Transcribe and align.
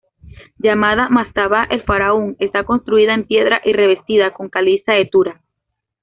Llamada 0.57 1.09
"Mastaba 1.09 1.65
el-Faraun" 1.69 2.35
está 2.39 2.63
construida 2.63 3.13
en 3.13 3.25
piedra 3.27 3.61
y 3.63 3.71
revestida 3.73 4.33
con 4.33 4.49
caliza 4.49 4.93
de 4.93 5.05
Tura. 5.05 5.41